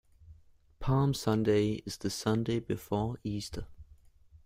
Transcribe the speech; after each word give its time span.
Palm 0.79 1.13
Sunday 1.13 1.73
is 1.85 1.97
the 1.97 2.09
Sunday 2.09 2.59
before 2.59 3.19
Easter. 3.23 3.67